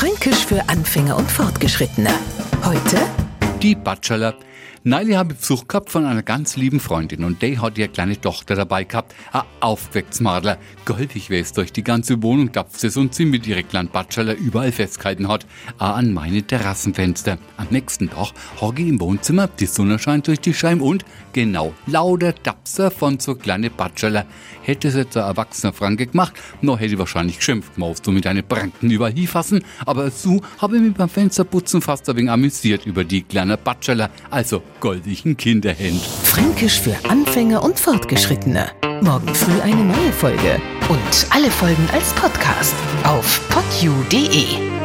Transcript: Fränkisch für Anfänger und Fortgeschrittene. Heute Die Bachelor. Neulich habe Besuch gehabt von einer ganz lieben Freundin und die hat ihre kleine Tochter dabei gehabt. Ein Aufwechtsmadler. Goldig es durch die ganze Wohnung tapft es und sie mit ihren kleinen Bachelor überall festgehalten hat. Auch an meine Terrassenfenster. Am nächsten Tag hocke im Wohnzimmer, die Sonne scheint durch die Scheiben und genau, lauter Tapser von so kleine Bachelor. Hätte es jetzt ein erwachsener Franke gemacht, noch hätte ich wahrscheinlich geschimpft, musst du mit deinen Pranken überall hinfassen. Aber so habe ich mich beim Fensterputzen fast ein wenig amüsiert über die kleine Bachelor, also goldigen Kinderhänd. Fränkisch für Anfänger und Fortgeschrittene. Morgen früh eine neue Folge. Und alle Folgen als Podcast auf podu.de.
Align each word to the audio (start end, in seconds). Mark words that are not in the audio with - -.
Fränkisch 0.00 0.46
für 0.46 0.66
Anfänger 0.70 1.14
und 1.14 1.30
Fortgeschrittene. 1.30 2.08
Heute 2.64 2.96
Die 3.60 3.74
Bachelor. 3.74 4.32
Neulich 4.82 5.16
habe 5.16 5.34
Besuch 5.34 5.68
gehabt 5.68 5.90
von 5.90 6.06
einer 6.06 6.22
ganz 6.22 6.56
lieben 6.56 6.80
Freundin 6.80 7.24
und 7.24 7.42
die 7.42 7.58
hat 7.58 7.76
ihre 7.76 7.88
kleine 7.88 8.18
Tochter 8.18 8.54
dabei 8.54 8.84
gehabt. 8.84 9.14
Ein 9.32 9.42
Aufwechtsmadler. 9.60 10.56
Goldig 10.86 11.30
es 11.30 11.52
durch 11.52 11.72
die 11.72 11.84
ganze 11.84 12.22
Wohnung 12.22 12.50
tapft 12.50 12.82
es 12.84 12.96
und 12.96 13.14
sie 13.14 13.26
mit 13.26 13.46
ihren 13.46 13.68
kleinen 13.68 13.90
Bachelor 13.90 14.34
überall 14.34 14.72
festgehalten 14.72 15.28
hat. 15.28 15.46
Auch 15.78 15.96
an 15.96 16.12
meine 16.14 16.42
Terrassenfenster. 16.42 17.38
Am 17.58 17.66
nächsten 17.70 18.08
Tag 18.08 18.32
hocke 18.60 18.82
im 18.82 19.00
Wohnzimmer, 19.00 19.48
die 19.48 19.66
Sonne 19.66 19.98
scheint 19.98 20.28
durch 20.28 20.40
die 20.40 20.54
Scheiben 20.54 20.80
und 20.80 21.04
genau, 21.32 21.74
lauter 21.86 22.34
Tapser 22.34 22.90
von 22.90 23.18
so 23.18 23.34
kleine 23.34 23.68
Bachelor. 23.68 24.24
Hätte 24.62 24.88
es 24.88 24.94
jetzt 24.94 25.16
ein 25.16 25.24
erwachsener 25.24 25.72
Franke 25.72 26.06
gemacht, 26.06 26.32
noch 26.62 26.80
hätte 26.80 26.94
ich 26.94 26.98
wahrscheinlich 26.98 27.36
geschimpft, 27.36 27.76
musst 27.76 28.06
du 28.06 28.12
mit 28.12 28.24
deinen 28.24 28.46
Pranken 28.46 28.90
überall 28.90 29.12
hinfassen. 29.12 29.62
Aber 29.84 30.10
so 30.10 30.40
habe 30.58 30.76
ich 30.76 30.82
mich 30.82 30.94
beim 30.94 31.08
Fensterputzen 31.08 31.82
fast 31.82 32.08
ein 32.08 32.16
wenig 32.16 32.30
amüsiert 32.30 32.86
über 32.86 33.04
die 33.04 33.22
kleine 33.22 33.56
Bachelor, 33.56 34.10
also 34.50 34.62
goldigen 34.80 35.36
Kinderhänd. 35.36 36.00
Fränkisch 36.24 36.80
für 36.80 36.96
Anfänger 37.08 37.62
und 37.62 37.78
Fortgeschrittene. 37.78 38.70
Morgen 39.00 39.32
früh 39.32 39.60
eine 39.60 39.84
neue 39.84 40.12
Folge. 40.12 40.60
Und 40.88 41.26
alle 41.30 41.50
Folgen 41.50 41.88
als 41.92 42.12
Podcast 42.14 42.74
auf 43.04 43.48
podu.de. 43.48 44.79